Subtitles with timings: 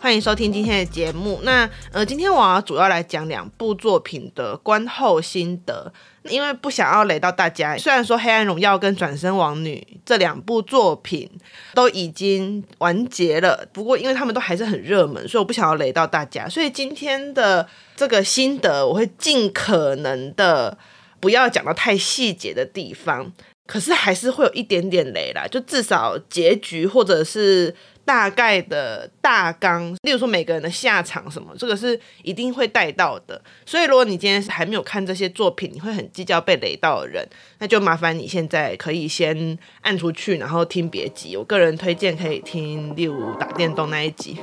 [0.00, 1.40] 欢迎收听今天的节目。
[1.42, 7.76] 那呃，今天我要主要来讲两部作品的观后心得，因为不想要雷到大家。
[7.76, 11.28] 虽然说《黑暗荣耀》跟《转生王女》这两部作品
[11.74, 16.48] 都已经完结了，不过因为他们都还是很热门，所以我不想要雷到大家。
[16.48, 20.78] 所以今天的这个心得，我会尽可能的
[21.18, 23.32] 不要讲到太细节的地方。
[23.66, 27.74] 可是还是会有一点点雷啦，就至少结局或者是
[28.08, 33.38] 大概的大纲，例如说每个人的下场什么，这个是一定会带到的。
[33.66, 41.36] 所以如果你今天是还没有看这些作品，你会很计较被雷到的人，那就麻烦你现在可以先按出去，然后听别集。
[41.36, 44.38] 我个人推荐可以听，例如打电动那一集。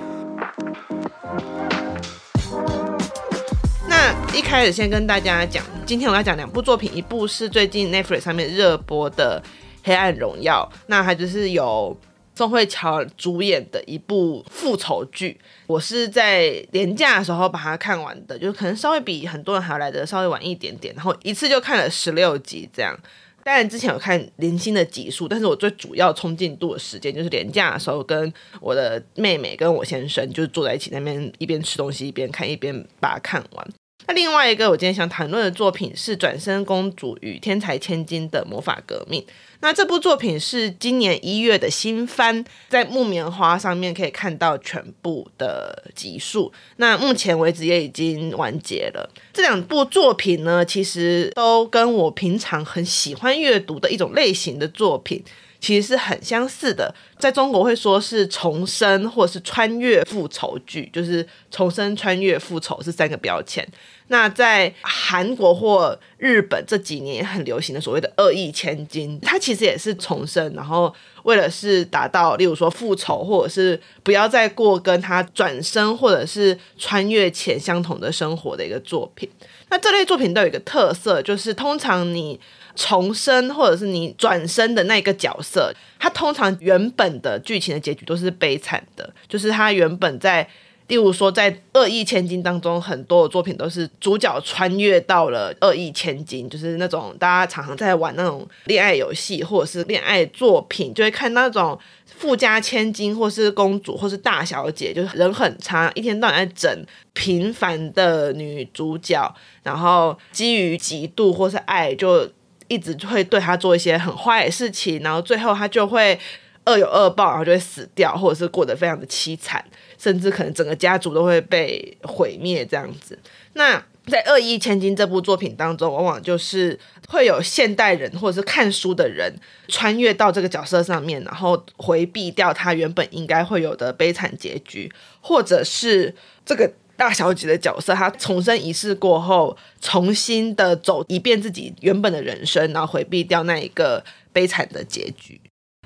[3.89, 9.41] 那一开始先跟大家讲，今天我要讲两部作品，一部是最近 Netflix 上面热播的
[9.83, 11.97] 《黑暗荣耀》，那它就是有
[12.35, 15.39] 宋慧乔主演的一部复仇剧。
[15.67, 22.97] 我是在年假的时候把它看完的，就是可能稍微比很多人还要来的稍微晚一点点，然后一次就看了十六集这样。
[23.43, 33.67] 当然之前有看零星的集数，但是我最主要冲进度的时间就是年假的时候，跟我的妹妹跟我先生就是坐在一起那边一边吃东西一边看，一边把它看完。
[34.07, 39.21] 那另外一个我今天想谈论的作品是《转生公主与天才千金的魔法革命》。
[39.61, 46.51] 那这部作品是今年一月的新番，在木棉花上面可以看到全部的集数。
[46.75, 49.09] 那目前为止也已经完结了。
[49.33, 55.23] 这两部作品呢，其实都跟我平常很喜欢阅读的一种类型的作品。
[55.61, 63.67] 其实是很相似的，在中国会说是重生或是穿越复仇剧，就是重生、穿越、复仇是三个标签。
[64.07, 70.93] 那在韩国或日本这几年很流行的所谓的恶意千金，它其实也是重生，然后
[71.23, 79.29] 为了是达到，例如说复仇，或者是不要再过跟他转身或者是穿越前相同的生活的一个作品。
[79.69, 82.39] 那这类作品都有一个特色，就是通常你。
[82.77, 90.45] 重生或者是你转身的那个角色，他通常原本的剧情的结局都是悲惨的，就是他原本在，
[90.87, 112.29] 例如说在《恶意千金》当中，很多的作品都是主角穿越到了恶意千金，就是那种大家常常在玩那种恋爱游戏或者是恋爱作品，就会看那种富家千金或是公主或是大小姐，就是人很差，一天到晚在整平凡的女主角，然后基于嫉妒或是爱就。
[112.67, 116.19] 一直会对她做一些很坏的事情，然后最后她就会
[116.65, 119.63] 恶有恶报，然后就会死掉，或者是过得非常的凄惨，
[119.97, 123.17] 甚至可能整个家族都会被毁灭这样子。
[123.53, 129.33] 那在《恶意千金》这部作品当中，往往就是会有现代人或者是看书的人
[129.67, 134.91] 穿越到这个角色上面，然后回避掉他原本应该会有的悲惨结局，
[135.21, 136.71] 或者是这个。
[136.97, 144.01] 大小姐的角色，她重生一世过后，重新的走一遍自己原本的人生，然后回避掉那一个
[144.31, 145.41] 悲惨的结局。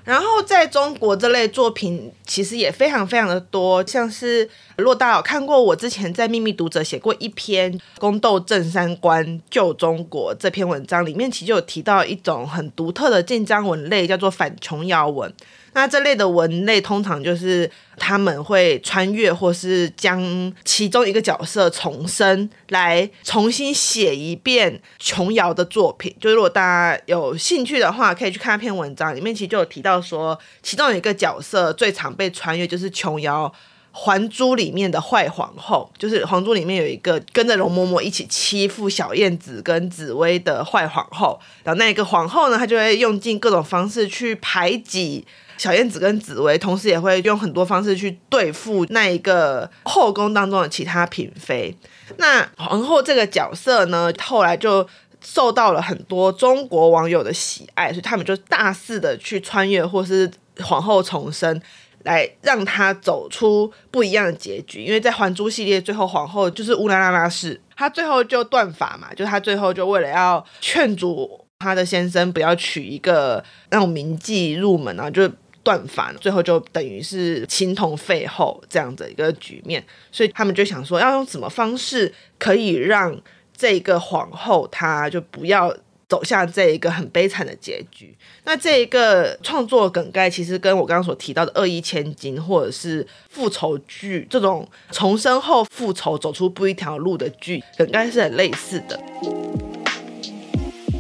[0.09, 15.31] 然后在中国这类作品其实也非常非常的多，像是洛大有看过我之前在秘密读者写过一篇《宫斗正三观救中国》这篇文章里面，其实就有提到一种很独特的晋江文类，叫做反琼瑶文。
[15.73, 26.15] 那这类的文类通常就是他们会穿越，或是将其中一个角色重生，来重新写一遍琼瑶的作品。
[26.19, 33.47] 就是如果大家有兴趣的话，可以去看那篇文章，里面其实就有提到说，其中有一个角色最常被穿越，就是琼瑶
[33.91, 45.25] 《还珠》里面的坏皇后，就是《还珠》里面有一个跟着容嬷嬷一起欺负小燕子跟紫薇的坏皇后，然后那个皇后呢，她就会用尽各种方式去排挤。
[45.59, 51.75] 小燕子跟紫薇，同时也会用很多方式去对付那一个后宫当中的其他嫔妃。
[52.15, 54.87] 那皇后这个角色呢，后来就
[55.19, 61.61] 受到了很多中国网友的喜爱，所以他们就大肆的去穿越或是皇后重生，
[62.03, 64.85] 来让她走出不一样的结局。
[64.85, 75.29] 因为在《还珠》系列最后，皇后就是乌拉拉拉氏，她最后就断发嘛，就她最后就为了要劝阻她的先生不要娶一个那种名妓入门啊，就。
[75.69, 79.83] 断发，最后就等于是情同废后这样的一个局面。
[80.11, 83.15] 所以他们就想说，要用什么方式可以让
[83.55, 85.71] 这个皇后她就不要
[86.07, 88.17] 走向这一个很悲惨的结局。
[88.45, 98.99] 那这一个创作梗概其实跟我刚刚所提到的《恶意千金》或者是复仇剧这种重生后复仇走出不一条路的剧梗概是很类似的。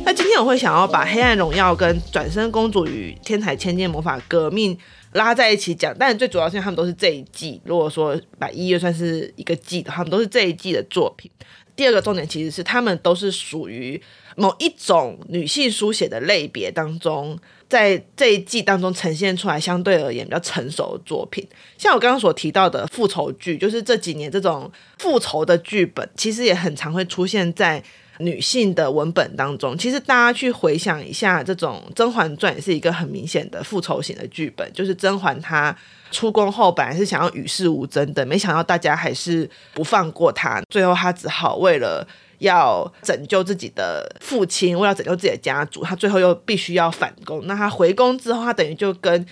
[0.05, 4.75] 那今天我会想要把《黑暗荣耀》跟《转身公主与天才千金魔法革命》
[5.13, 7.61] 拉在一起讲，但最主要是因为他们都是这一季。
[7.63, 11.29] 如果说把一月算是一个季的，他们都是这一季的作品。
[11.75, 14.01] 第二个重点其实是他们都是属于
[14.35, 17.37] 某一种女性书写的类别当中，
[17.69, 21.47] 在这一季当中呈现出来相对而言比较成熟的作品。
[21.77, 27.81] 像我刚刚所提到的复仇剧，就是这几年这种复仇的剧本，其实也很常会出现在
[28.19, 29.77] 女性的文本当中。
[29.77, 35.75] 其实大家去回想一下，这种《甄嬛传》也是一个很明显的复仇型的剧本，就是甄嬛她。
[36.11, 42.03] 出宫后本来是想要与世无争的，没想到大家还是不放过他，最后他只好为了
[42.39, 47.45] 要拯救自己的父亲，为了拯救自己的家族，他最后又必须要反攻。
[47.45, 49.23] 那他回宫之后，他等于就跟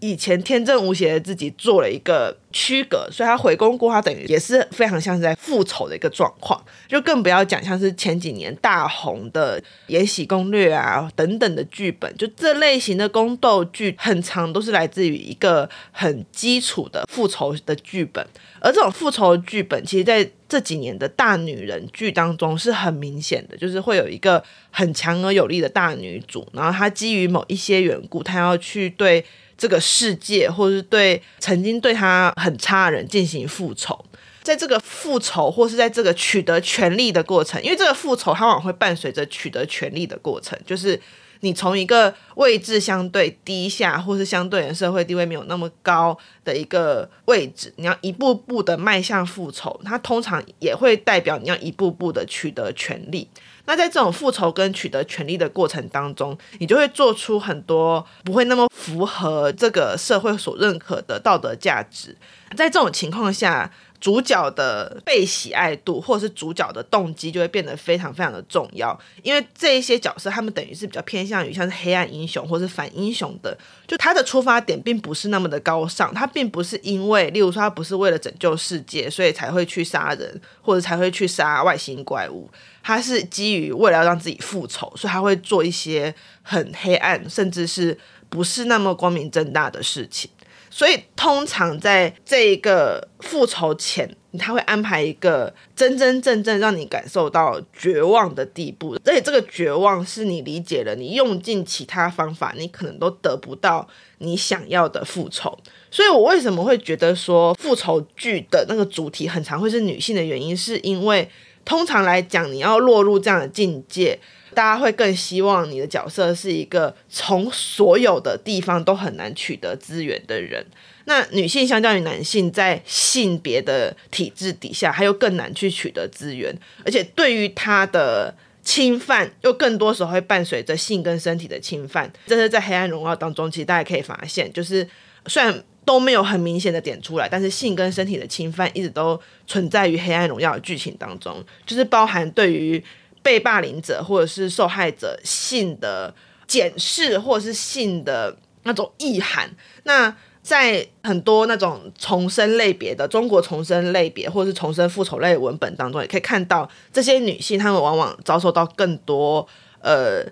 [0.00, 18.26] 以前天真无邪的自己做了一个区隔，所以他回宫过，他等于也是非常像是在复仇的一个状况，就更不要讲像是前几年大红的《延禧攻略》啊等等的剧本，就这类型的宫斗剧，很长都是来自于一个很基础的复仇的剧本，
[18.60, 29.24] 而这种复仇的剧本，其实在这几年的大女人剧当中是很明显的，就是会有一个很强而有力的大女主，然后她基于某一些缘故，她要去对。
[29.56, 34.04] 这个世界，或是对曾经对他很差的人进行复仇，
[34.42, 41.00] 在这个复仇或是在这个取得权力的过程，因为这个复仇它往往会伴随着取得权力的过程，就是
[41.40, 53.28] 你从一个位置相对低下，或是相对的社会地位没有那么高的一个位置，你要一步步的迈向复仇，它通常也会代表你要一步步的取得权力。
[53.68, 62.16] 那在这种复仇跟取得权力的过程当中，你就会做出很多不会那么符合这个社会所认可的道德价值。
[62.56, 63.68] 在这种情况下，
[64.00, 68.96] 主角的被喜爱度或者是主角的动机就会变得非常非常的重要。
[69.24, 73.56] 因为这一些角色，他们等于是比较偏向于像是黑暗英雄或是反英雄的，
[73.88, 82.48] 就他的出发点并不是那么的高尚，他并不是因为，例如说他不是为了拯救世界，所以才会去杀人或者才会去杀外星怪物。
[82.84, 87.98] 他是基于为了要让自己复仇，所以他会做一些很黑暗，甚至是
[88.36, 90.30] 不是那么光明正大的事情。
[90.68, 98.94] 所以通常在这一个复仇前，他会安排一个真真正正让你感受到绝望的地步。
[99.06, 103.88] 而且这个绝望是你理解了，你用尽其他方法，你可能都得不到
[104.18, 105.56] 你想要的复仇。
[105.90, 111.26] 所以我为什么会觉得说复仇剧的那个主题很常会是女性的原因，是因为。
[111.66, 114.18] 通常来讲，你要落入这样的境界，
[114.54, 120.64] 大家会更希望你的角色是一个从所有的地方都很难取得资源的人。
[121.04, 132.10] 那女性相较于男性，在性别的体制底下，还有更难去取得资源，而且对于他的侵犯，又更多时候会伴随着性跟身体的侵犯。
[132.26, 134.88] 这是在《黑暗荣耀》当中，其实大家可以发现，就是
[135.26, 135.62] 虽然。
[135.86, 142.82] 都没有很明显的点出来，但是性跟身体的侵犯一直都存在于《黑暗荣耀》的剧情当中，就是包含对于
[143.22, 146.12] 被霸凌者或者是受害者性的
[146.48, 149.48] 检视，或者是性的那种意涵。
[149.84, 159.46] 那在很多那种重生类别的中国重生类别，或者是重生复仇类文本当中，也可以看到这些女性，她们往往遭受到更多
[159.80, 160.26] 呃。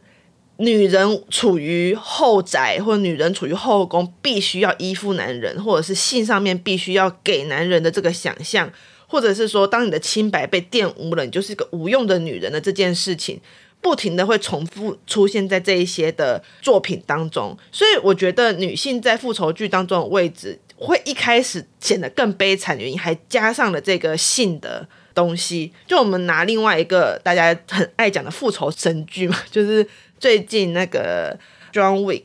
[0.59, 8.73] 女人处于后宅，或者女人处于后宫，必须要依附男人，或者是性上面必须要给男人的这个想象，
[9.09, 13.41] 或者是说，当你的清白被玷污了，你就是一个无用的女人的这件事情，
[13.81, 17.59] 不停的会重复出现在这一些的作品当中。
[17.73, 25.73] 所以，我觉得女性在复仇剧当中的位置，会一开始显得更悲惨原因，还加上了这个性的东西。
[25.89, 29.85] 就我们拿另外一个大家很爱讲的复仇神剧嘛，就是。
[30.25, 31.38] 最近那个
[31.71, 32.23] John Wick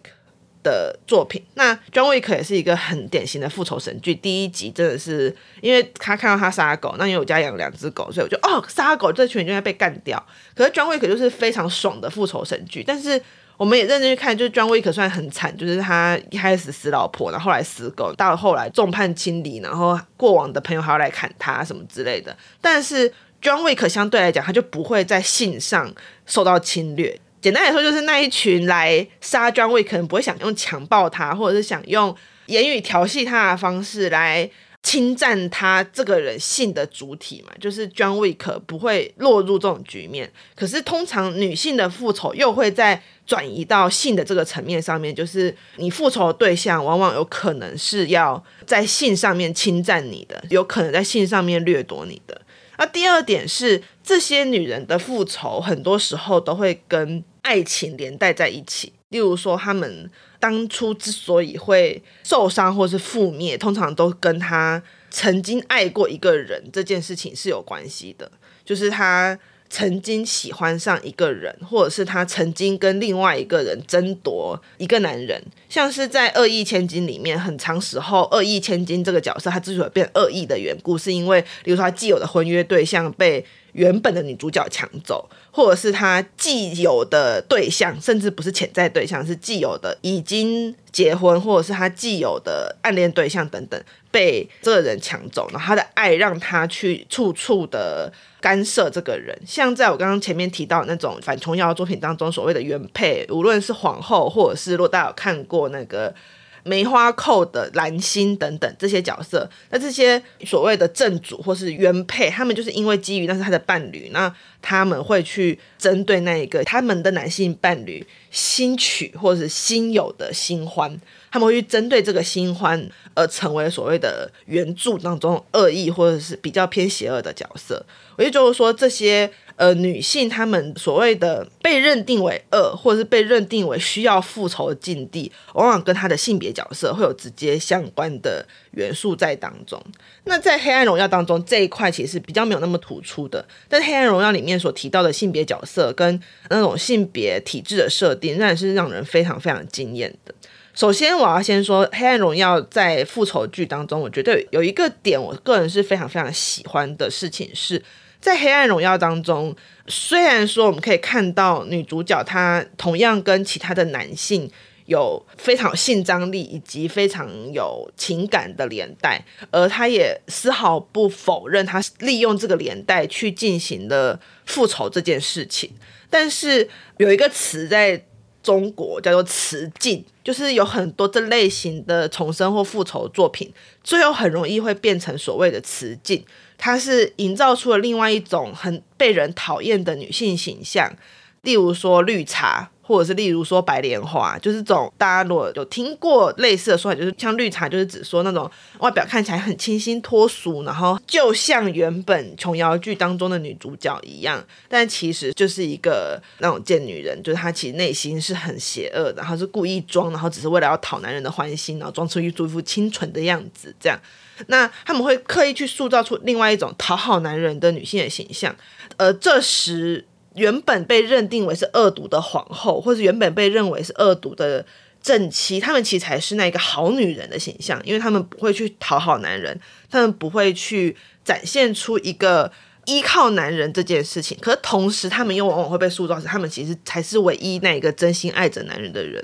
[0.63, 4.15] 的作品，那 John Wick 也是一个很典型的复仇神剧。
[4.15, 10.25] 第一集真的是，因为他看到他杀狗，那因为我家养两只狗，所以我就哦杀狗，这群人就应该被干掉。
[10.56, 12.82] 可是 John Wick 就是非常爽的复仇神剧。
[12.88, 13.22] 但是
[13.58, 22.34] 我们也认真去看，就是 John Wick 算很惨，就是他一开始死老婆，然后后来死狗，到后来众叛亲离，然后过往的朋友还要来砍他什么之类的。
[22.62, 23.10] 但是
[23.41, 25.94] John Wick 相对来讲，他就不会在性上
[26.25, 27.20] 受到侵略。
[27.41, 32.15] 简单来说，就是那一群来杀 John Wick 可能不会想用强暴他，或者是想用
[32.48, 34.50] 言语调戏他的方式来
[34.81, 40.31] 侵占他这个人性的主体嘛，就是 John Wick 不会落入这种局面。
[40.55, 52.41] 可是通常女性的复仇又会在转移到性的这个层面上面，就是你复仇的对象往往有可能是要在性上面侵占你的，有可能在性上面掠夺你的。
[52.80, 58.94] 那第二点是，这些女人的复仇很多时候都会跟爱情连带在一起。
[59.10, 60.10] 例如说，她们
[60.40, 64.82] 当初之所以会受伤或是覆灭，通常都跟她
[65.12, 68.32] 曾经爱过一个人这件事情是有关系的，
[68.64, 69.38] 就是她。
[69.70, 98.13] 曾经喜欢上一个人，或者是他曾经跟另外一个人争夺一个男人，像是在《恶意千金》里面，很长时候，恶意千金这个角色他之所以变恶意的缘故，是因为，比如说他既有的婚约对象被原本的女主角抢走，或者是他既有的对象，甚至不是潜在对象，是既有的已经结婚，或者是他既有的暗恋对象等等，被这个人抢走，然后他的爱让他去处处的。
[98.42, 106.16] 干涉这个人，像在我刚刚前面提到那种反琼瑶作品当中所谓的原配，无论是皇后，或者是如果大家有看过那个
[106.63, 121.00] 梅花扣的蓝心等等这些角色，那这些所谓的正主或是原配，他们就是因为基于那是他的伴侣，那他们会去针对那一个他们的男性伴侣新娶或者是新有的新欢。
[121.32, 127.86] 他们会去针对这个新欢而成为所谓的原著当中恶意或者是比较偏邪恶的角色。
[128.18, 139.80] 我也就是说，这些呃女性，她们所谓的被认定为恶，或者是被认定为需要复仇的境地，往往跟她的性别角色会有直接相关的元素在当中。
[140.24, 143.46] 那在《黑暗荣耀》当中，这一块其实比较没有那么突出的。
[143.68, 146.18] 但《黑暗荣耀》里面所提到的性别角色跟
[146.50, 150.34] 那种性别体制的设定，仍然是让人非常非常惊艳的。
[150.74, 157.84] 首先，我要先说《黑暗荣耀》在复仇剧当中，我觉得有一个点，我个人是非常非常喜欢的事情是，
[158.22, 159.56] 在《黑暗荣耀》当中，
[159.88, 164.50] 虽然说我们可以看到女主角她同样跟其他的男性
[164.86, 175.72] 有非常有性张力以及非常有情感的连带，而她也丝毫不否认她利用这个连带去进行了复仇这件事情，
[176.10, 178.04] 但是有一个词在。
[178.42, 186.24] 中国叫做雌竞，就是有很多这类型的重生或复仇作品，最后很容易会变成所谓的雌竞，
[186.60, 190.94] 它是营造出了另外一种很被人讨厌的女性形象，
[191.42, 192.70] 例如说绿茶。
[192.89, 198.50] 或者是例如说白莲花，就是这种大家如果有听过类似的说法，就是像绿茶，就是指说那种
[198.80, 214.00] 外表看起来很清新脱俗，然后就像原本琼瑶剧当中的女主角一样，但其实就是一个那种贱女人，就是她其实内心是很邪恶的，然后是故意装，然后只是为了要讨男人的欢心，然后装出一副清纯的样子，这样。
[214.48, 218.55] 那他们会刻意去塑造出另外一种讨好男人的女性的形象，
[218.98, 220.05] 而这时。
[220.36, 224.63] 原本被认定为是恶毒的皇后，或者原本被认为是恶毒的
[225.01, 232.50] 正妻，他们其实才是那个好女人的形象，因为他们不会去讨好男人，他们不会去展现出一个
[232.86, 234.38] 依靠男人这件事情。
[234.39, 239.22] 可是同时，他们又往往会被塑造成他们其实才是唯一那一个真心爱着男人的人。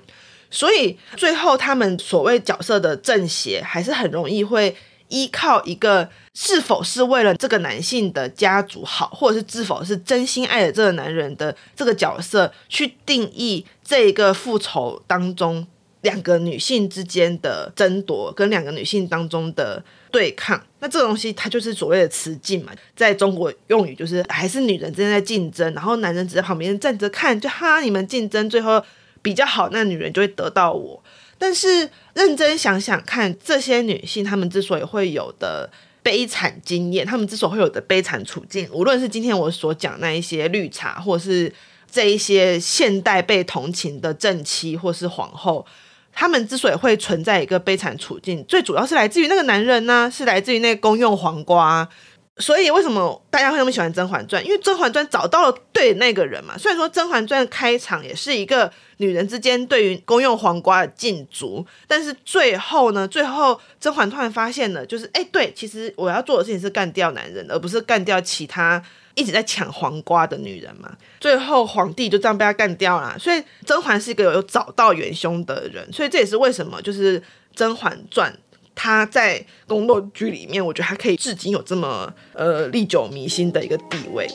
[0.49, 4.75] 所以最后，他们所谓角色的正邪，还是很容易会
[5.09, 6.09] 依靠一个。
[6.37, 15.65] 是否是为了这个男性的家族好，或者是是否是真心爱着这个男人的这个角色，去定义这一个复仇当中
[16.01, 19.81] 两个女性之间的争夺，跟两个女性当中的
[20.11, 20.61] 对抗？
[20.79, 28.83] 那这个东西它就是所谓的雌竞嘛，在中国用语就是还是女人之间在竞争，然后男人只在旁边站着看，就哈你们竞争，最后
[29.21, 31.01] 比较好，那女人就会得到我。
[31.37, 35.69] 但是认真想想看，这些女性她们之所以会有的。
[36.05, 41.51] 悲惨经验，她们之所以会有的悲惨处境，无论是今天我所讲那一些绿茶，或是
[41.91, 45.65] 这一些现代被同情的正妻或是皇后，
[46.13, 51.89] 她们之所以会存在一个悲惨处境，最主要是来自于那个男人呢，是来自于那个公用黄瓜。
[52.37, 54.43] 所以为什么大家会那么喜欢《甄嬛传》？
[54.45, 56.57] 因为《甄嬛传》找到了对那个人嘛。
[56.57, 70.91] 虽然说《甄嬛传》开场也是一个女人之间对于公用黄瓜的竞逐，但是最后呢，最后甄嬛突然发现了，就是哎，对，其实我要做的事情是干掉男人，而不是干掉其他一直在抢黄瓜的女人嘛。
[71.21, 73.17] 最后皇帝就这样被他干掉了。
[73.17, 77.17] 所以甄嬛是一个有找到元凶的人，所以这也是为什么就是
[77.55, 78.29] 《甄嬛传》。
[78.75, 84.29] 他在宫斗剧里面，我觉得他可以至今有这么呃历久弥新的一个地位。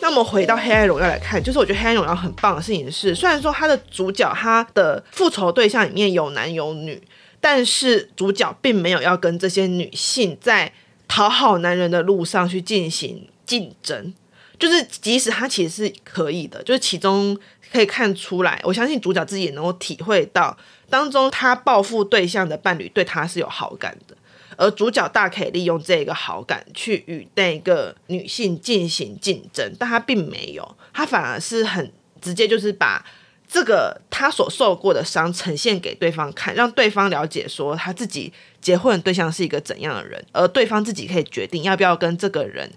[0.00, 6.98] 那那我们回到《黑暗荣耀》来看，就是我觉得《黑暗荣耀》很棒的事情是，虽然说他的主角他的复仇对象里面有男有女，
[7.42, 10.72] 但是主角并没有要跟这些女性在
[11.06, 14.14] 讨好男人的路上去进行竞争，
[14.58, 17.38] 就是即使他其实是可以的，就是其中
[17.70, 20.56] 可以看出来，我相信主角自己也能够体会到，
[20.90, 24.16] 当中他报复对象的伴侣对他是有好感的。
[24.60, 33.06] 而主角大可以利用这个好感去与那个女性进行竞争，但他并没有，他反而是很直接，就是把
[33.48, 42.68] 这个他所受过的伤呈现给对方看，让对方了解说他自己结婚的对象是一个怎样的人，而对方自己可以决定要不要跟这个人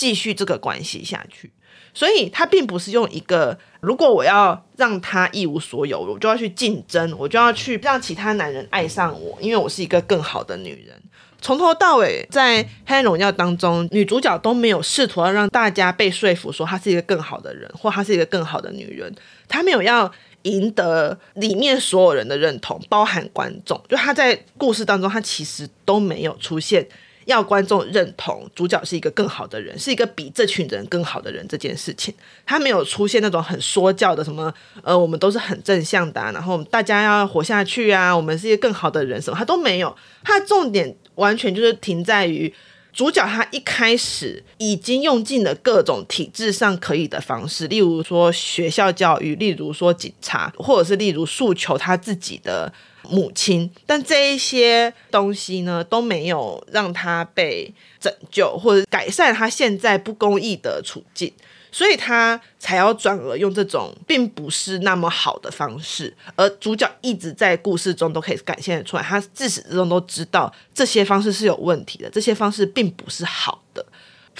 [0.00, 1.52] 继续这个关系下去。
[1.92, 10.96] 所以他并不是用一个，如果我要让他一无所有，我就要去竞争，我就要去让其他男人爱上我，因为我是一个更好的女人。
[11.42, 19.12] 从头到尾，在《黑暗荣耀》当中，女主角都没有试图要让大家被说服，说她是一个更好的人，或她是一个更好的女人。
[19.48, 20.10] 她没有要
[20.42, 23.78] 赢得里面所有人的认同，包含观众。
[23.88, 26.86] 就她在故事当中，她其实都没有出现
[27.30, 32.12] 要观众认同主角是一个更好的人，是一个比这群人更好的人这件事情。
[32.44, 39.96] 他没有出现那种很说教的什么，呃，我们都是很正向的，然后大家要活下去啊，我们是一个更好的人什么，他都没有。
[40.22, 40.96] 他的重点。
[41.16, 42.50] 完全就是停在于
[42.94, 52.72] 主角，他一开始已经用尽了各种体制上可以的方式，例如说学校教育，例如说警察，或者是例如诉求他自己的
[53.08, 61.32] 母亲，但这一些东西呢，都没有让他被拯救或者改善他现在不公义的处境。
[61.72, 73.62] 所以他才要转而用这种并不是那么好的方式，而主角一直在故事中都可以展现出来，他自始至终都知道这些方式是有问题的，这些方式并不是好。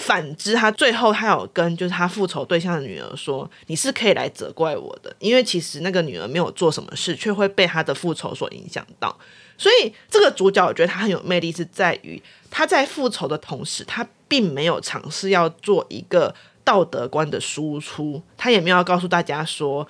[0.01, 9.15] 反之，他最后他有跟就是他复仇对象的女儿说：“你是可以来责怪我的，因为其实那个女儿没有做什么事，却会被他的复仇所影响到。”
[9.57, 16.35] 所以这个主角我觉得他很有魅力，是在于他在复仇的同时，他并没有尝试要做一个。
[16.63, 19.85] 道德观的输出，他也没有要告诉大家说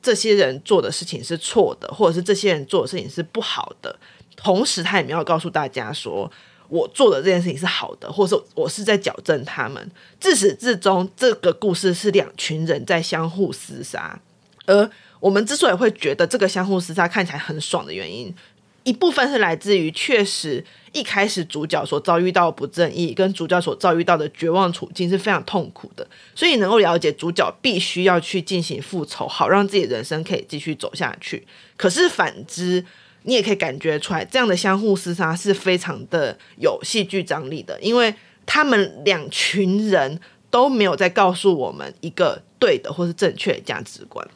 [0.00, 3.94] 这些人做的事情是错的，或者是这些人做的事情是不好的。
[4.34, 6.28] 同时，他也没有告诉大家说
[6.68, 9.90] 我做的这件事情是好的，或者是我是在矫正他们。
[10.20, 14.20] 自始至终，这个故事是两群人在相互厮杀。
[14.66, 18.34] 而我们之所以会觉得这个相互厮杀看起来很爽的原因，
[18.82, 20.64] 一部分是来自于确实。
[20.94, 31.44] 一开始主角所遭遇到不正义，跟主角所遭遇到的绝望处境是非常痛苦的，所以能够了解主角必须要去进行复仇，好让自己人生可以继续走下去。
[31.76, 32.86] 可是反之，
[33.24, 38.14] 你也可以感觉出来，这样的相互厮杀是非常的有戏剧张力的，因为
[38.46, 44.26] 他们两群人都没有在告诉我们一个对的或是正确的价值观。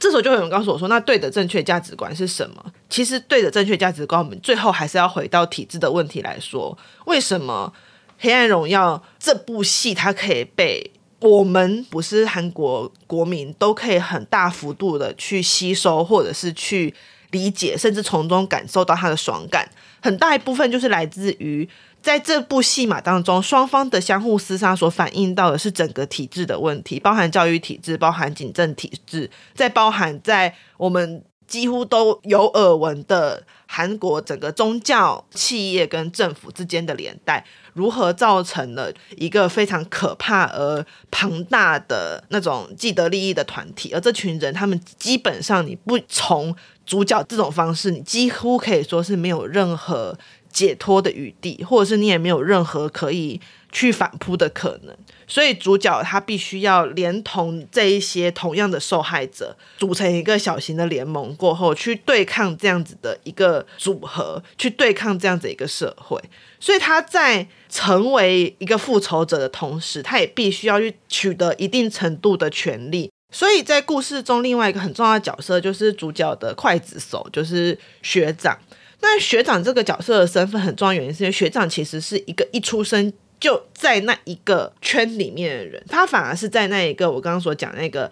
[0.00, 6.76] 这时候就有人告诉我说：“那对的正确价值观是什么？”其实，对的正确价值观，我们最后还是要回到体制的问题来说。
[7.04, 7.72] 为什么
[8.18, 16.92] 《黑暗荣耀》这部戏它可以被我们不是韩国国民都可以很大幅度的去吸收，或者是去
[17.34, 19.68] 理解，甚至从中感受到他的爽感？
[20.00, 21.68] 很大一部分就是来自于。
[22.04, 33.42] 在这部戏码当中，双方的相互厮杀所反映到的是整个体制的问题，包含教育体制，包含警政体制，再包含在我们几乎都有耳闻的
[33.74, 46.54] 韩国整个宗教、企业跟政府之间的连带，如何造成了一个非常可怕而庞大的那种既得利益的团体，而这群人他们基本上你不从
[46.86, 50.16] 主角这种方式，你几乎可以说是没有任何。
[50.54, 53.40] 解脱的余地，或者是你也没有任何可以
[53.74, 66.16] 去反扑的可能，所以主角他必须要连同这一些同样的受害者，组成一个小型的联盟，过后去对抗这样子的一个组合，去对抗这样子一个社会。
[66.60, 73.10] 所以他在成为一个复仇者的同时，他也必须要去取得一定程度的权利。
[73.32, 78.56] 所以在故事中，另外一个很重要的角色就是主角的刽子手，就是学长。
[79.00, 83.12] 那学长这个角色的身份很重要，原因是因为学长其实是一个一出生
[83.44, 88.10] 就在那一个圈里面的人，他反而是在那一个我刚刚所讲那个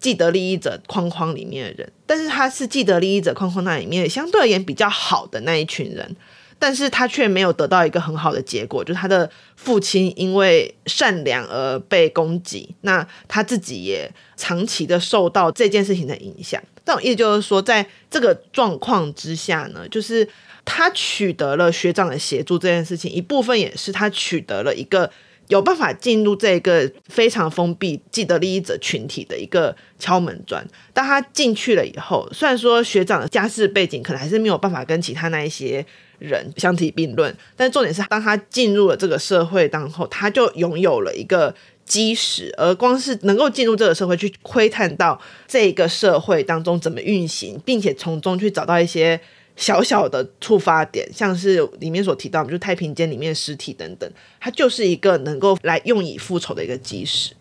[0.00, 6.16] 既得利益者框框里面的人，但是他是既得利益者框框那里面相对而言比较好的那一群人。
[6.62, 16.62] 但是他却没有得到一个很好的结果，就是他的父亲因为善良而被攻击，那他自己也长期的受到这件事情的影响。
[16.86, 20.28] 这种意思就是说，在这个状况之下呢，就是
[20.64, 25.10] 他取得了学长的协助这件事情，一部分也是他取得了一个
[25.48, 30.64] 有办法进入这个非常封闭既得利益者群体的一个敲门砖。
[30.92, 35.84] 当他进去了以后，虽然说学长的家世背景可能还是没有办法跟其他那一些
[36.22, 41.54] 人相提并论，但重点是当他进入了这个社会当后，他就拥有了一个
[41.84, 49.20] 基石，而光是能够进入这个社会，去窥探到这个社会当中怎么运行，并且从中去找到一些。
[49.54, 57.34] 小小的触发点，像是里面所提到，就太平间里面尸体等等，它就是一个能够来用以复仇的一个基石。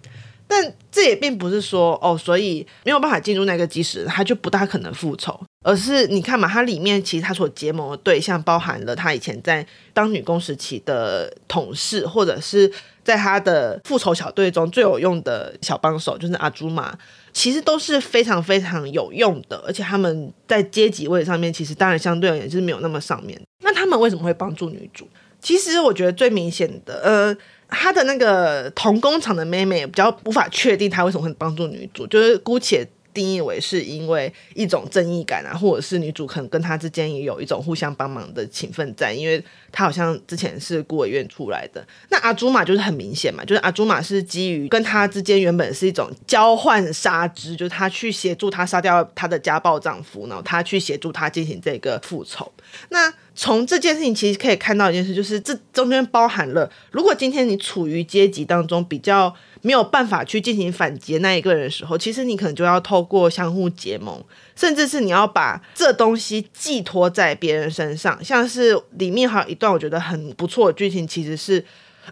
[0.51, 5.39] 但这也并不是说哦，所以没有办法进入那个基石，他就不大可能复仇。
[5.63, 12.69] 而是你看嘛，它里面其实他所结盟的对象，包含了他以前在当女工时期的同事，或者是
[13.01, 16.97] 在他的复仇小队中最有用的小帮手，就是阿朱玛。
[17.31, 23.39] 其实都是非常非常有用的，而且他们在阶级位上面，其实当然相对而言就是没有那么上面。
[23.63, 25.07] 那他们为什么会帮助女主？
[25.41, 32.87] 其实我觉得最明显的，呃，他的那个同工厂的妹妹比较无法确定他为什么会帮助女主，就是姑且。
[33.13, 41.85] 定义为是因为一种正义感啊，或者是女主可能跟她之间也有一种互相帮忙的情分在，因为她好像之前是孤儿院出来的。
[42.09, 52.51] 那阿朱玛就是很明显嘛，就是阿朱玛是基于跟她之间原本是一种交换杀之，就是她去协助她杀掉她的家暴丈夫，然后她去协助他进行这个复仇。
[52.89, 59.33] 那从这件事情其实可以看到一件事，就是这中间包含了，如果今天你处于阶级当中比较。
[59.61, 64.19] 没有办法去进行反击那一个人的时候，其实你可能就要透过相互结盟，
[64.55, 68.21] 甚至是你要把这东西寄托在别人身上。
[68.23, 71.63] 像是里面还有一段我觉得很不错的剧情，其实是，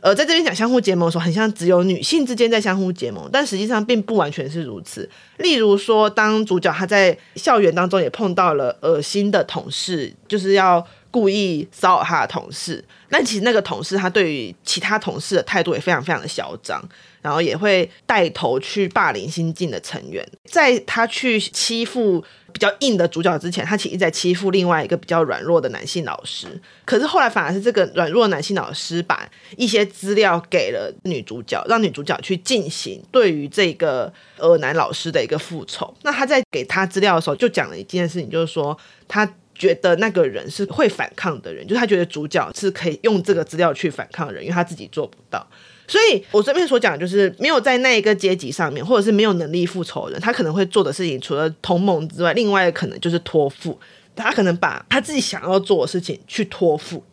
[0.02, 5.10] 呃，在这边讲相互结盟的时候，很像只有女性之间在相互结盟，但实际上并不完全是如此。
[5.38, 16.80] 例如说，当主角他在校园当中也碰到了恶心的同事，就是要故意骚扰他的同事，但其实那个同事他对于其他同事的态度也非常非常的嚣张。
[17.22, 26.48] 然后也会带头去霸凌新进的成员，在他去欺负比较硬的主角之前，他其实在欺负另外一个比较软弱的男性老师。
[26.86, 35.94] 可是后来反而是这个软弱男性老师把一些资料给了女主角，让女主角去进行对于这个呃男老师的一个复仇。
[36.04, 38.78] 那他在给他资料的时候，就讲了一件事情，就是说
[39.08, 45.46] 他觉得那个人是会反抗的人，就是他觉得主角是可以用这个资料去反抗的人，因为他自己做不到。
[45.90, 53.78] 所以，我这边所讲就是没有在那一个阶级上面，或者是没有能力复仇的人，他可能会做的事情，除了同盟之外，另外可能就是托付。
[54.16, 57.04] 他可能把他自己想要做的事情去托付。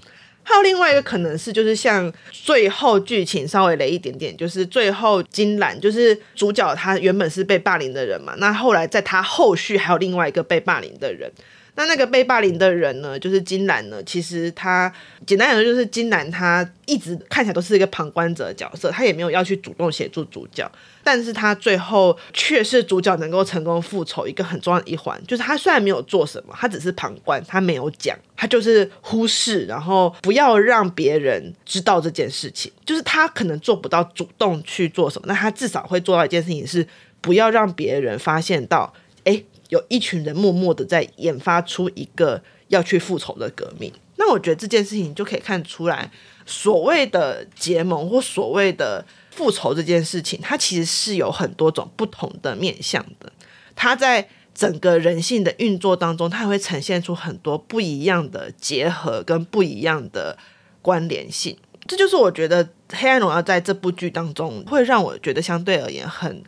[0.43, 11.31] 还有另外一个可能是，就是像最后剧情稍微雷一点点，就是最后金兰就是主角，他原本是被霸凌的人嘛，那后来在他后续还有另外一个被霸凌的人。
[11.77, 14.03] 那那个被霸凌的人呢，就是金兰呢。
[14.05, 14.93] 其实他
[15.27, 20.71] 简单来说，就是金兰他一直看起来都是一个旁观者的角色，他也没有要去主动协助主角，
[21.05, 36.87] 但是他最后却是主角能够成功复仇一个很重要的一环，就是他虽然没有做什么，他只是旁观，他没有讲，他就是忽视，然后不要让别人知道这件事情，就是他可能做不到主动去做什么，那他至少会做到一件事情是
[37.21, 39.43] 不要让别人发现到，哎。
[39.69, 46.11] 有一群人默默的在研发出一个要去复仇的革命，那我觉得这件事情就可以看出来，
[46.45, 53.31] 所谓的结盟或所谓的复仇这件事情，它其实是有很多种不同的面向的。
[53.75, 60.39] 它在整个人性的运作当中，它会呈现出很多不一样的结合跟不一样的
[60.81, 61.57] 关联性。
[61.87, 66.43] 这就是我觉得《黑暗荣耀》在这部剧当中会让我觉得相对而言很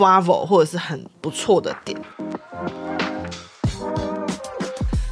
[0.00, 1.94] Bravo 或者是很不错的点。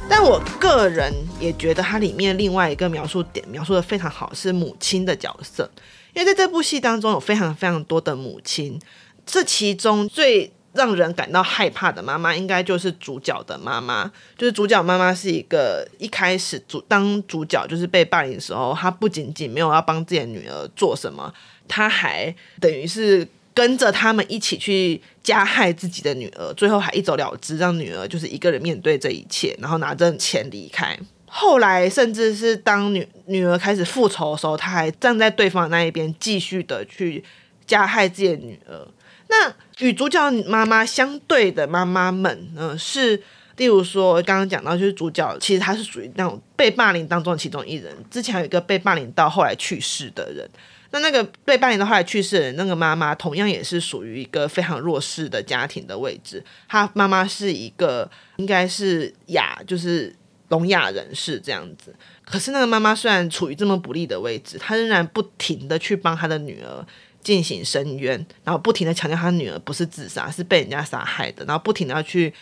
[0.09, 5.69] 但我个人也觉得它里面另外一个描述点描述的非常好，是母亲的角色。
[6.15, 8.81] 因为在这部戏当中有非常非常多的母亲，
[9.27, 14.11] 这其中最让人感到害怕的妈妈，应该就是主角的妈妈。
[14.35, 21.31] 就是主角妈妈是一个一开始主当主角就是被霸凌的时候，她不仅仅没有要帮自己的女儿做什么，
[21.67, 23.27] 她还等于是。
[23.53, 30.97] 跟着他们一起去加害自己的女儿，最后还一走了之，让女儿就是一个人面对这一切，然后拿着钱离开。
[31.25, 37.23] 后来甚至是当女女儿开始复仇的时候，他还站在对方那一边，继续的去
[37.67, 38.87] 加害自己的女儿。
[39.27, 43.21] 那与主角妈妈相对的妈妈们呢，是
[43.57, 50.49] 例如说刚刚讲到，就是主角其实他是属于那种被霸凌当中的其中一人，之前有一个被霸凌到后来去世的人。
[50.91, 56.43] 那那个被霸凌到后来去世的，那个妈妈同样也是属于一个非常弱势的家庭的位置。
[56.67, 60.15] 她妈妈是一个应该是哑，就是
[60.47, 61.93] 聋哑人士这样子。
[62.25, 66.85] 可是那个妈妈虽然处于这么不利的位置，她仍然不停的去帮她的女儿
[67.21, 72.33] 进行申冤，然后不停的强调她女儿不是自杀，是被人家杀害的，然后不停的要去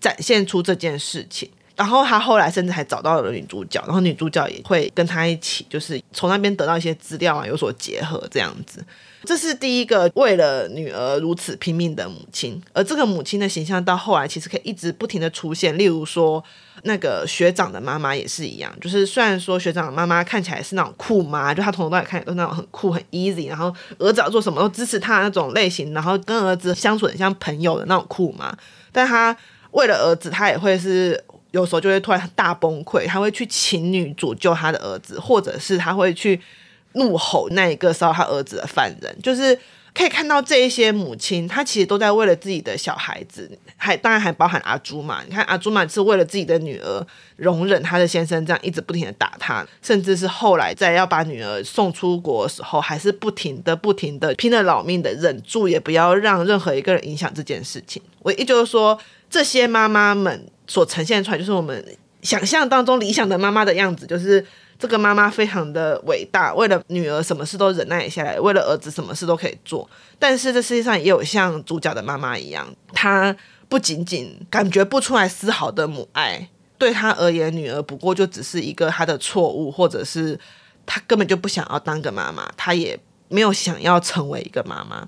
[0.00, 1.48] 展现出这件事情。
[1.76, 8.84] 然后他后来甚至还找到了女主角，然后女主角也会跟他一起，就是从那边得到一些资料啊，有所结合这样子。
[9.24, 15.76] 这是第一个为了女儿如此拼命的母亲，而这个母亲的形象到后来其实可以一直不停的出现。
[15.78, 16.44] 例如说，
[16.82, 28.54] 那个学长的妈妈也是一样，就是虽然说学长的妈妈看起来是那种酷妈，就她从头到尾看起来都那种很酷很 easy，然后儿子要做什么都支持他那种类型，然后跟儿子相处很像朋友的那种酷妈，
[28.92, 29.34] 但她
[29.70, 31.24] 为了儿子，她也会是。
[31.54, 36.40] 有时候就会突然大崩溃，他会去请女主救他的儿子，或者是他会去
[36.94, 39.16] 怒吼那一个烧他儿子的犯人。
[39.22, 39.56] 就是
[39.94, 45.22] 可以看到这一些母亲，她其实都在为了自己的小孩子，还当然还包含阿朱嘛。
[45.24, 58.02] 你看阿朱嘛是为了自己的女儿，容忍他的先生这样一直不停的打他，甚至是后来在要把女儿送出国的时候，还是不停的不停的拼了老命的忍住，也不要让任何一个人影响这件事情。
[58.22, 58.98] 唯一就是说，
[59.30, 60.48] 这些妈妈们。
[60.66, 61.84] 所呈现出来就是我们
[62.22, 64.44] 想象当中理想的妈妈的样子，就是
[64.78, 69.88] 这个妈妈非常的伟大，为了女儿什么事都忍耐下来，为了儿子什么事都可以做。
[70.18, 73.36] 但是这世界上也有像主角的妈妈一样，她
[73.68, 76.48] 不仅仅感觉不出来丝毫的母爱，
[76.78, 80.38] 对她而言，女儿不过就只是一个她的错误，或者是
[80.86, 82.98] 她根本就不想要当个妈妈，她也
[83.28, 85.06] 没有想要成为一个妈妈。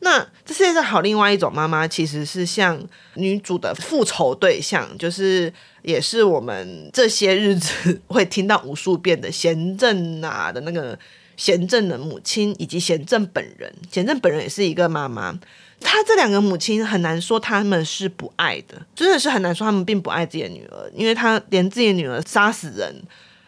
[0.00, 2.80] 那这世界上好，另外一种妈妈其实是像
[3.14, 10.96] 女主的复仇对象，就是也是我们这些日子会听到无数遍的贤正啊的那个
[11.36, 13.72] 贤正的母亲，以及贤正本人。
[13.90, 15.36] 贤正本人也是一个妈妈，
[15.80, 23.02] 她这两个母亲很难说他们是不爱的，真的是很难说他们并不爱自己的女儿，因为她连自己的女儿杀死人，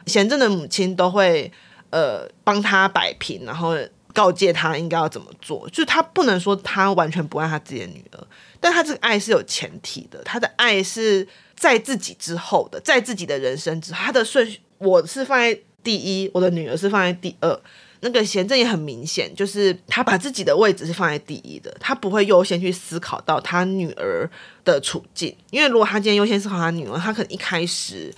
[0.07, 1.53] 贤正的母亲都会
[1.91, 3.77] 呃帮她摆平，然后。
[4.13, 8.27] 告诫他应该要怎么做，就是他不能说他完全不爱他自己的女儿，
[8.61, 17.61] 但他这个爱是有前提的，他的爱是在自己之后的，在自己的人生之后，他的顺序我是放在第一，我的女儿是放在第二。
[18.03, 24.29] 那个贤正也很明显，就是他把自己的位置是放在第一的，他不会优先去思考到他女儿
[24.65, 28.15] 的处境，因为如果他今天优先思考他女儿，他可能一开始。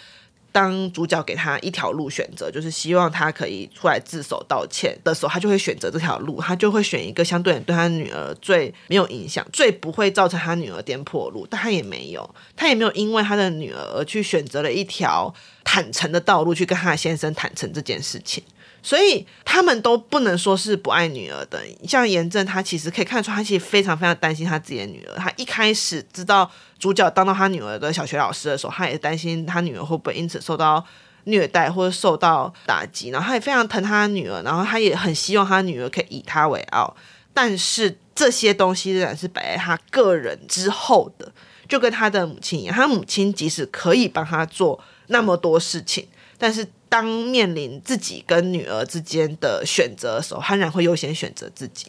[0.53, 11.47] 当主角给他一条路选择，就是希望他可以出来自首道歉的时候，他就会选择这条路，他就会选一个相对对他女儿最没有影响、最不会造成他女儿颠簸路。
[11.51, 15.35] 但他也没有，他也没有因为他的女儿而去选择了一条
[15.65, 18.45] 坦诚的道路，去跟他先生坦诚这件事情。
[18.83, 21.61] 所以他们都不能说是不爱女儿的。
[21.87, 25.15] 像严正，他其实可以看得出，他其实非常非常担心他自己的女儿。
[25.17, 30.85] 他一开始知道主角当到他女儿的小学老师的时候，他也担心他女儿会不会因此受到
[31.25, 33.11] 虐待或者受到打击。
[33.11, 36.97] 然后他也非常疼他的女儿，然后他也很希望他女儿可以以他为傲。
[37.33, 41.33] 但是这些东西仍然是摆在他个人之后的，
[41.69, 42.75] 就跟他的母亲一样。
[42.75, 46.67] 他母亲即使可以帮他做那么多事情，但是。
[46.93, 51.87] 当面临自己跟女儿之间的选择的时候，他仍然会优先选择自己。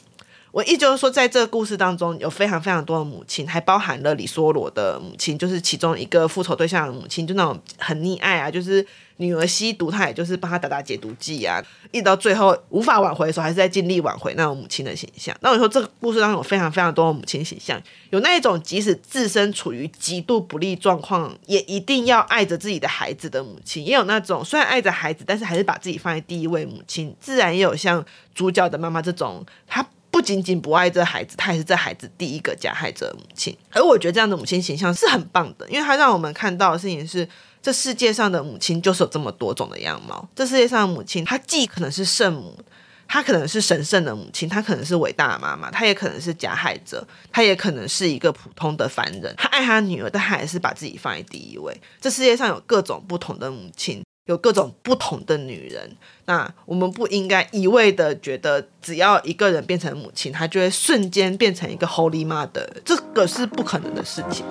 [0.54, 8.86] 我意就是说，在这个故事当中，有非常非常多的母亲，还包含了李梭罗的母亲，就是其中一个复仇对象的母亲，就那种很溺爱啊，就是。
[9.18, 15.34] 女儿吸毒，她也就是帮她打打解毒剂啊，一直到最后无法挽回的时候，还是在尽力挽回那种母亲的形象。
[15.42, 27.16] 那我说这个故事当中有非常非常多的母亲形象，有那一种即使自身处于极度不利状况，也一定要爱着自己的孩子的母亲，也有那种虽然爱着孩子，但是还是把自己放在第一位母亲。
[27.22, 33.58] 自然也有像主角的妈妈这种，她不仅仅不爱这孩子，她也是这孩子第一个加害者的母亲。
[33.71, 37.28] 而我觉得这样的母亲形象是很棒的，因为她让我们看到的事情是。
[37.63, 40.28] 这世界上的母亲就是有这么多种的样貌。
[40.36, 42.60] 这世界上的母亲，她既可能是圣母，
[43.08, 49.34] 她可能是神圣的母亲，她可能是伟大的妈妈，她也可能是加害者，她也可能是一个普通的凡人。
[49.38, 51.73] 她爱她女儿，但她还是把自己放在第一位。
[52.02, 55.98] 这世界上有各种不同的母亲，有各种不同的女人。
[56.26, 64.46] 那我们不应该一味的觉得，只要一个人变成母亲，她就会瞬间变成一个 Holy Mother，这个是不可能的事情。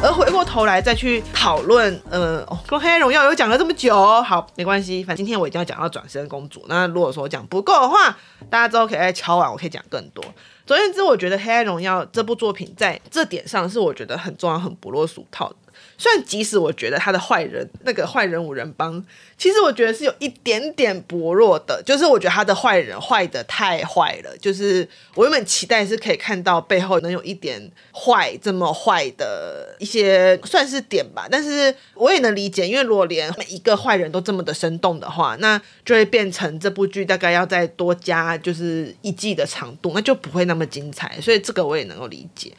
[0.00, 6.64] 而回过头来再去讨论，呃，哦，跟黑暗荣耀有讲了这么久，好，没关系，反正今天我一定要讲到转生公主。
[6.68, 8.16] 那如果说讲不够的话，
[8.48, 10.24] 大家之后可以再敲完，我可以讲更多。
[10.64, 15.56] 总而言之，我觉得黑暗荣耀这部作品在这点上是我觉得很重要、很不落俗套的。
[15.98, 19.04] 虽然即使我觉得他的坏人那个坏人五人帮，
[19.36, 42.52] 其实我觉得是有一点点薄弱的，就是我觉得他的坏人坏得太坏了，就是我原本期待是可以看到背后能有一点坏这么坏的一些算是点吧，但是我也能理解，因为如果连每一个坏人都这么的生动的话，那就会变成这部剧大概要再多加就是一季的长度，那就不会那么精彩，所以这个我也能够理解。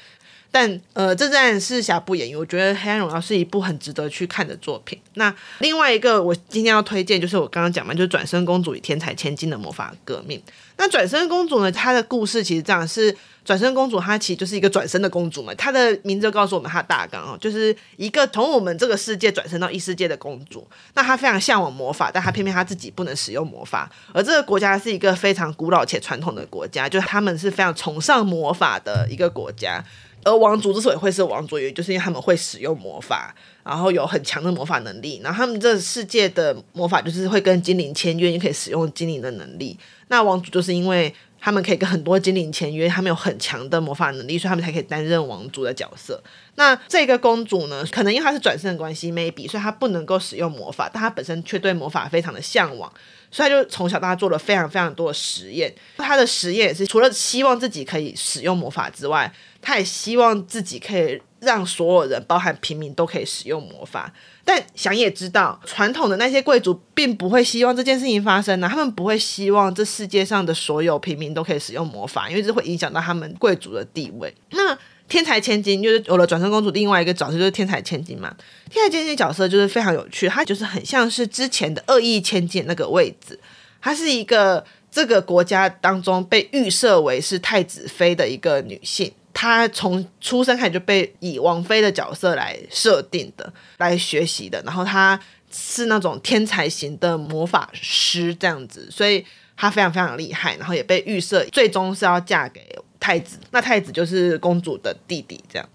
[0.51, 2.35] 但呃，这当然是瑕不掩瑜。
[2.35, 4.99] 我觉得《黑暗荣耀》是一部很值得去看的作品。
[5.13, 10.39] 那另外一个，我今天要推荐就是我刚刚讲嘛，就是《转生公主与天才千金的魔法革命》。
[10.77, 15.53] 那《转生公主》呢，她的故事其实这样：是转生公主，她其实就是一个转生的公主嘛。
[15.55, 20.65] 她的名字告诉我们她的大纲哦，就是一个从我们这个世界转生到异世界的公主。
[20.95, 23.91] 那她非常向往魔法，但她偏偏她自己不能使用魔法。
[24.13, 29.83] 而这个国家是一个非常古老且传统的国家，就是他们是非常崇尚魔法的一个国家。
[30.23, 35.21] 而王族之所以会是王族，也就是因为他们会使用魔法，然后有很强的魔法能力。
[35.23, 39.77] 然后他们这世界的魔法就是会跟精灵签约，你可以使用精灵的能力。
[40.09, 46.21] 那王族就是因为他们可以跟很多精灵签约，他们有很强的魔法能力，所以他们才可以担任王族的角色。
[46.55, 52.91] 那这个公主呢，可能因为她是转生的关系，maybe，所以她不能够使用魔法，但她本身却对魔法非常的向往。
[53.31, 55.71] 所以他就从小到大做了非常非常多的实验。
[55.97, 64.11] 他的实验也是除了希望自己可以使用魔法之外，他也希望自己可以让所有人，包含平民，都可以使用魔法。
[64.43, 68.69] 但想也知道，传统的那些贵族并不会希望这件事情发生呢、啊。
[68.69, 74.33] 他们不会希望这世界上的所有平民都可以使用魔法，因为这会影响到他们贵族的地位。
[74.51, 78.33] 那天才千金就是有了转生公主，另外一个角色就是天才千金嘛。
[78.69, 83.39] 天才千金角色就是非常有趣，她就是很像是之前的恶意千金那个位置。
[83.81, 94.61] 她是一个这个国家当中被预设为是太子妃的一个女性，她从出生开始就被以王妃的角色来设定的，来学习的。
[94.65, 95.17] 然后她
[95.49, 99.25] 是那种天才型的魔法师这样子，所以
[99.55, 102.61] 她非常非常厉害，然后也被预设最终是要嫁给。
[102.99, 105.41] 太子，那太子就是公主的弟弟。
[105.49, 105.69] 这样，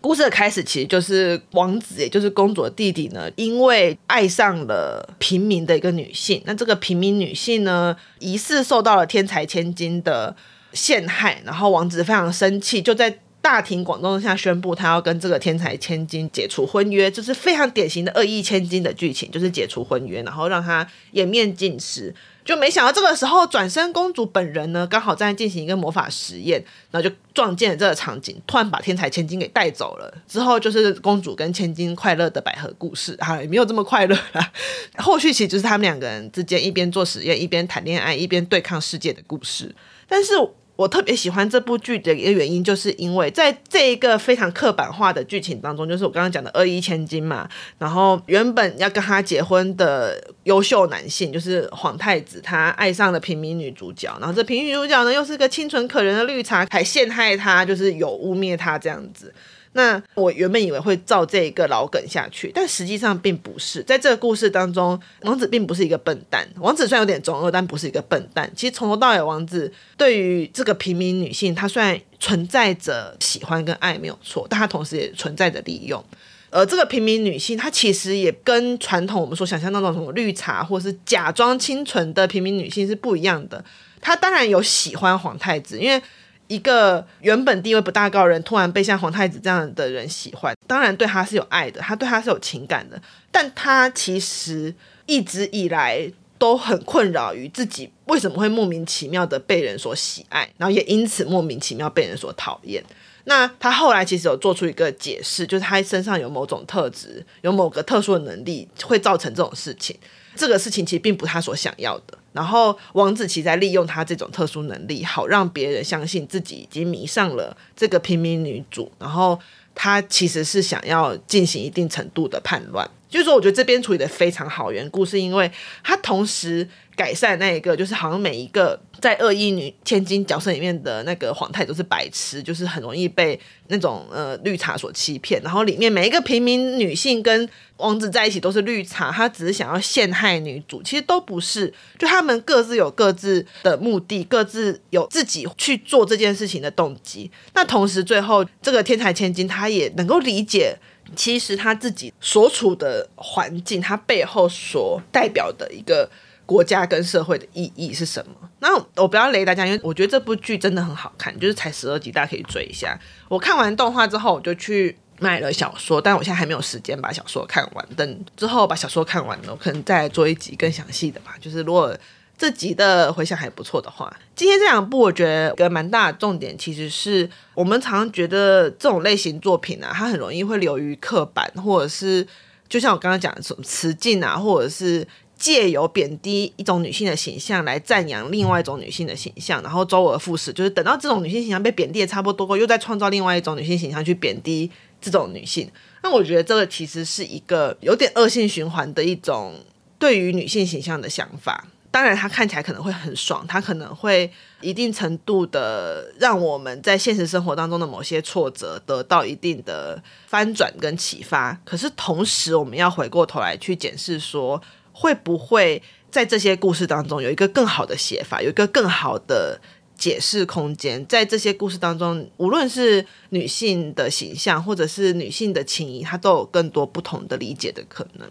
[0.00, 6.40] 故事的开始其实就是王子，也就是公主的弟弟呢，因为爱上了平民的一个女性。
[6.46, 10.36] 那这个平民女性呢，疑似受到了天才千金的
[10.72, 22.14] 陷害，然后王子非常生气，就在大庭广众下宣布他要跟这个天才千金解除婚约，就是非常典型的恶意千金的剧情，就是解除婚约，然后让他颜面尽失。
[22.48, 30.10] 就没想到这个时候，转身公主本人呢，刚好在进行一个魔法实验，然后就撞见了这个场景，突然把天才千金给带走了。
[30.26, 34.50] 之后就是公主跟千金快乐的百合故事，哈，也没有这么快乐啦。
[34.96, 39.74] 后续其实就是他们两个人之间一边做实验，一边谈恋爱，一边对抗世界的故事。
[40.08, 40.32] 但是。
[40.78, 59.34] 我特别喜欢这部剧的一个原因，就是因为在这一个非常刻板化的剧情当中，就是我刚刚讲的恶意千金嘛，然后原本要跟他结婚的优秀男性，就是皇太子，他爱上了平民女主角，然后这平民女主角呢，又是个清纯可人的绿茶，还陷害他，就是有污蔑他这样子。
[59.78, 63.80] 那我原本以为会照这一个老梗下去，但实际上并不是。
[63.84, 66.48] 在这个故事当中，王子并不是一个笨蛋。
[66.56, 68.50] 王子虽然有点中二，但不是一个笨蛋。
[68.56, 76.04] 其实从头到尾，王子对于这个平民女性，他虽然存在着喜欢跟爱没有错，但他同时也存在着利用。
[76.50, 83.64] 而这个平民女性，她其实也跟传统我们所想象那种什么绿茶或是假装清纯的平民女性是不一样的。
[84.00, 86.02] 她当然有喜欢皇太子，因为。
[86.48, 94.74] 一个原本地位不大高的人，突然被像皇太子这样的人喜欢，当然对他是有爱的，他对他是有情感的，但他其实
[95.06, 102.82] 一直以来都很困扰于自己为什么会莫名其妙的被人所喜爱，然后也因此莫名其妙被人所讨厌。
[103.24, 109.94] 那他后来其实有做出一个解释，就是他身上有某种特质，有某个特殊的能力，会造成这种事情。
[110.34, 112.17] 这个事情其实并不是他所想要的。
[112.32, 118.90] 然后王子奇在利用他这种特殊能力，好让别人相信自己已经迷上了这个平民女主。
[118.98, 119.38] 然后
[119.74, 122.88] 他其实是想要进行一定程度的叛乱。
[123.08, 125.50] 就是说，我觉得这边处理的非常好，缘故是因为
[125.82, 135.40] 他同时改善那一个，就是好像每一个在恶意女千金角色里面的那个皇太都是白痴，就是很容易被那种呃绿茶所欺骗。
[135.42, 141.72] 然后里面每一个平民女性跟王子在一起都是绿茶，他只是想要陷害女主，其实都不是。
[141.98, 147.30] 就他们各自有各自的目的，各自有自己去做这件事情的动机。
[147.54, 150.76] 那同时最后这个天才千金，他也能够理解。
[151.16, 156.10] 其实他自己所处的环境，他背后所代表的一个
[156.46, 158.48] 国家跟社会的意义是什么？
[158.60, 162.98] 那我不要雷大家，因为我觉得这部剧真的很好看，就是才十二集，大家可以追一下。
[163.28, 167.88] 我看完动画之后，我就去买了小说，但我现在还没有时间把小说看完。
[167.96, 171.34] 等之后把小说看完了，我可能再做一集更详细的吧。
[171.40, 171.96] 就是如果
[172.38, 182.26] 这集的回响还不错的话，今天这两部我觉得一个蛮大的重点，其实是我们常常觉得这种类型作品啊，它很容易会流于刻板，或者是
[182.68, 185.06] 就像我刚刚讲的什么雌竞啊，或者是。
[185.38, 194.68] 借由贬低一种女性的形象来赞扬另外一种女性的形象，然后周而复始，就是等到这种女性形象被贬低的差不多，又再创造另外一种女性形象去贬低
[195.00, 195.70] 这种女性。
[196.02, 199.54] 那我觉得这个其实是一个有点恶性循环的一种
[199.96, 201.68] 对于女性形象的想法。
[201.90, 204.30] 当然，它看起来可能会很爽，它可能会
[204.60, 211.58] 一定程度的让我们在现实生活当中的某些挫折得到一定的翻转跟启发。
[211.64, 214.62] 可是同时，我们要回过头来去检视说。
[214.90, 215.80] 会不会
[216.10, 219.60] 在这些故事当中有一个更好的写法，有一个更好的
[219.96, 221.06] 解释空间？
[221.06, 228.28] 在这些故事当中，无论是女性的形象，或者是女性的情谊，它都有更多不同的理解的可能。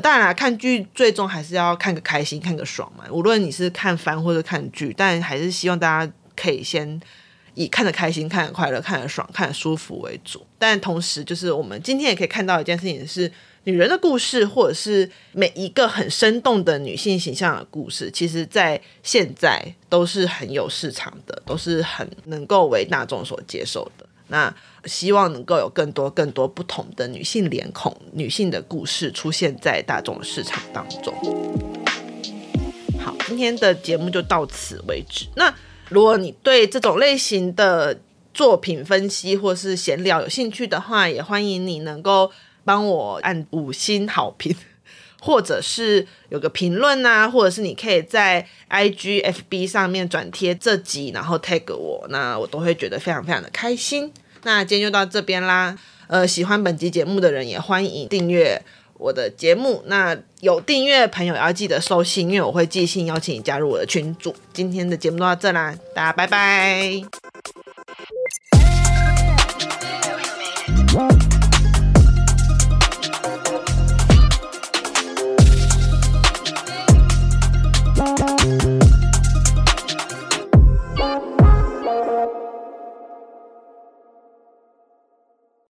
[0.00, 3.04] 当然啦，看剧最终还是要看个开心，看个爽嘛。
[3.10, 7.00] 无论你是看番或者看剧，但还是希望大家可以先
[7.54, 10.46] 以看得开心、看得快乐、看得爽、看得舒服为主。
[10.58, 13.30] 但同时，就是我们今天也可以看到一件事情是。
[13.66, 24.06] 女人的故事，或者是每一个很生动的女性形象的故事，其实，在现在都是很有市场的，都是很能够为大众所接受的。
[24.28, 24.54] 那
[24.84, 31.14] 希望能够有更多、更多不同的女性脸孔、女性的故事出现在大众的市场当中。
[32.98, 35.26] 好，今天的节目就到此为止。
[35.36, 35.54] 那
[35.88, 38.00] 如果你对这种类型的
[38.32, 42.30] 作品分析或是闲聊有兴趣的话，也欢迎你能够。
[42.66, 44.56] 帮我按五星好评，
[45.24, 54.12] 或者是有个评论啊，或者是你可以在 IG、FB 上面转贴这集，然后 tag 我，那我都会觉得非常非常的开心。
[54.42, 55.74] 那今天就到这边啦，
[56.08, 58.60] 呃，喜欢本集节目的人也欢迎订阅
[58.98, 59.82] 我的节目。
[59.86, 64.36] 那有订阅的朋友也要记得收信，因为我会寄信邀请你加入我的群组。
[64.52, 67.00] 今天的节目就到这啦，大家拜拜。